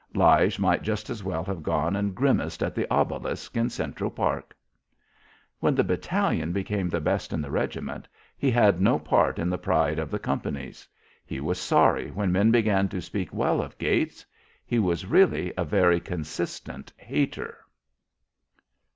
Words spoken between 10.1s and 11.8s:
companies. He was